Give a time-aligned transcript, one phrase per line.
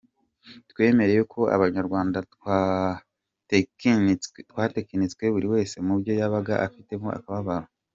[0.69, 7.67] Twemere ko abanyarwanda twatekinitswe, buri wese mubyo yabaga afitemo akababaro.